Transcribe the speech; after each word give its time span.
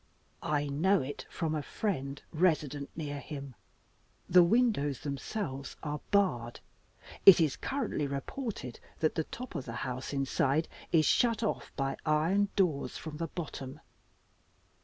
"I 0.41 0.65
know 0.65 1.03
it 1.03 1.27
from 1.29 1.53
a 1.53 1.61
friend 1.61 2.19
resident 2.33 2.89
near 2.95 3.19
him. 3.19 3.53
The 4.27 4.41
windows 4.41 5.01
themselves 5.01 5.75
are 5.83 6.01
barred. 6.09 6.59
It 7.23 7.39
is 7.39 7.55
currently 7.55 8.07
reported 8.07 8.79
that 8.99 9.13
the 9.13 9.25
top 9.25 9.53
of 9.53 9.65
the 9.65 9.73
house, 9.85 10.11
inside, 10.11 10.67
is 10.91 11.05
shut 11.05 11.43
off 11.43 11.71
by 11.75 11.97
iron 12.03 12.49
doors 12.55 12.97
from 12.97 13.17
the 13.17 13.27
bottom. 13.27 13.79